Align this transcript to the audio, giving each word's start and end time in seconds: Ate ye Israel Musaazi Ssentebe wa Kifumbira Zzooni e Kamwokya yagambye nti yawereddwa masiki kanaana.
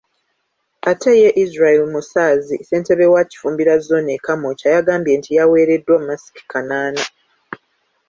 Ate 0.91 1.11
ye 1.21 1.29
Israel 1.43 1.83
Musaazi 1.93 2.55
Ssentebe 2.59 3.05
wa 3.13 3.21
Kifumbira 3.29 3.73
Zzooni 3.81 4.11
e 4.17 4.19
Kamwokya 4.25 4.69
yagambye 4.75 5.13
nti 5.19 5.29
yawereddwa 5.37 5.95
masiki 6.07 6.43
kanaana. 6.51 7.03